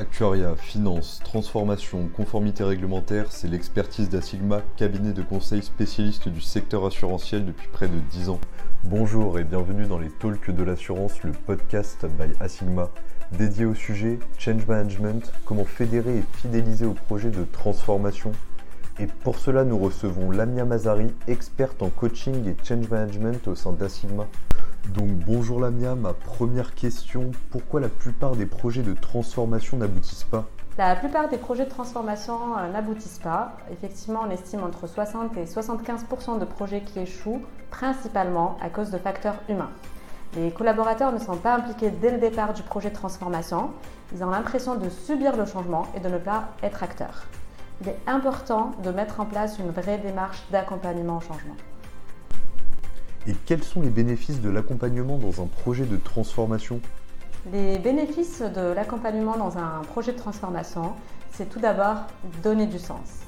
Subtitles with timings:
[0.00, 7.44] Actuaria, finance, transformation, conformité réglementaire, c'est l'expertise d'Asigma, cabinet de conseil spécialiste du secteur assurantiel
[7.44, 8.38] depuis près de 10 ans.
[8.84, 12.90] Bonjour et bienvenue dans les Talks de l'assurance, le podcast by Asigma,
[13.32, 18.30] dédié au sujet Change Management, comment fédérer et fidéliser au projet de transformation.
[19.00, 23.72] Et pour cela, nous recevons Lamia Mazari, experte en coaching et change management au sein
[23.72, 24.28] d'Asigma.
[24.94, 30.46] Donc bonjour Lamia, ma première question, pourquoi la plupart des projets de transformation n'aboutissent pas?
[30.78, 33.58] La plupart des projets de transformation euh, n'aboutissent pas.
[33.70, 38.96] Effectivement, on estime entre 60 et 75% de projets qui échouent, principalement à cause de
[38.96, 39.70] facteurs humains.
[40.36, 43.70] Les collaborateurs ne sont pas impliqués dès le départ du projet de transformation.
[44.14, 47.26] Ils ont l'impression de subir le changement et de ne pas être acteurs.
[47.82, 51.56] Il est important de mettre en place une vraie démarche d'accompagnement au changement.
[53.28, 56.80] Et quels sont les bénéfices de l'accompagnement dans un projet de transformation?
[57.52, 60.94] Les bénéfices de l'accompagnement dans un projet de transformation,
[61.30, 62.06] c'est tout d'abord
[62.42, 63.20] donner du sens,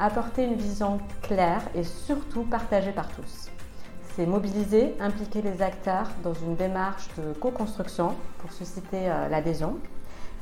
[0.00, 3.48] apporter une vision claire et surtout partagée par tous.
[4.16, 9.78] C'est mobiliser, impliquer les acteurs dans une démarche de co-construction pour susciter euh, l'adhésion.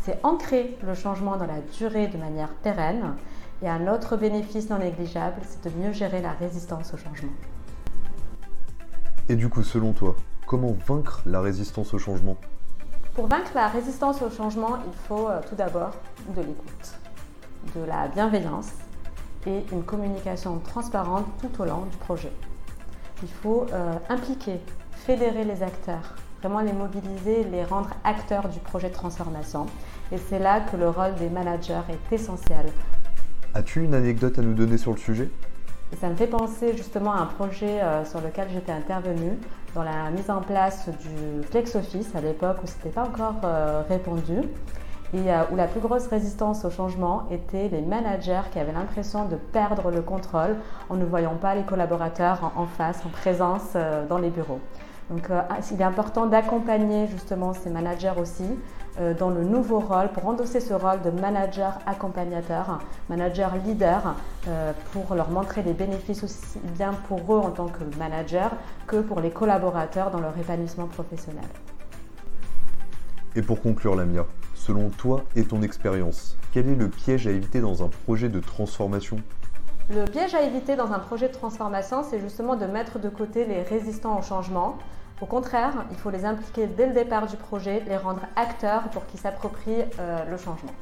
[0.05, 3.15] C'est ancrer le changement dans la durée de manière pérenne.
[3.63, 7.33] Et un autre bénéfice non négligeable, c'est de mieux gérer la résistance au changement.
[9.29, 12.37] Et du coup, selon toi, comment vaincre la résistance au changement?
[13.15, 15.93] Pour vaincre la résistance au changement, il faut euh, tout d'abord
[16.35, 16.95] de l'écoute,
[17.77, 18.73] de la bienveillance
[19.47, 22.33] et une communication transparente tout au long du projet.
[23.23, 24.59] Il faut euh, impliquer,
[25.07, 29.67] fédérer les acteurs, vraiment les mobiliser, les rendre acteurs du projet de transformation.
[30.11, 32.67] Et c'est là que le rôle des managers est essentiel.
[33.55, 35.31] As-tu une anecdote à nous donner sur le sujet?
[36.01, 39.39] Ça me fait penser justement à un projet euh, sur lequel j'étais intervenue
[39.75, 43.37] dans la mise en place du Flex Office à l'époque où ce n'était pas encore
[43.45, 44.39] euh, répandu
[45.15, 49.27] et euh, où la plus grosse résistance au changement était les managers qui avaient l'impression
[49.27, 50.57] de perdre le contrôle
[50.89, 53.77] en ne voyant pas les collaborateurs en face, en présence
[54.09, 54.61] dans les bureaux.
[55.11, 58.47] Donc ah, il est important d'accompagner justement ces managers aussi
[59.19, 64.15] dans le nouveau rôle, pour endosser ce rôle de manager accompagnateur, manager leader,
[64.49, 68.51] euh, pour leur montrer les bénéfices aussi bien pour eux en tant que manager
[68.87, 71.45] que pour les collaborateurs dans leur épanouissement professionnel.
[73.35, 77.61] Et pour conclure Lamia, selon toi et ton expérience, quel est le piège à éviter
[77.61, 79.19] dans un projet de transformation?
[79.91, 83.45] Le piège à éviter dans un projet de transformation, c'est justement de mettre de côté
[83.45, 84.77] les résistants au changement.
[85.23, 89.07] Au contraire, il faut les impliquer dès le départ du projet, les rendre acteurs pour
[89.07, 90.73] qu'ils s'approprient euh, le changement.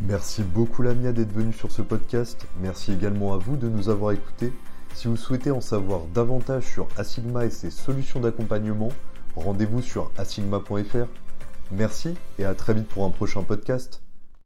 [0.00, 2.46] Merci beaucoup Lamia d'être venue sur ce podcast.
[2.62, 4.54] Merci également à vous de nous avoir écoutés.
[4.94, 8.88] Si vous souhaitez en savoir davantage sur Asigma et ses solutions d'accompagnement,
[9.36, 11.06] rendez-vous sur asigma.fr.
[11.72, 14.00] Merci et à très vite pour un prochain podcast.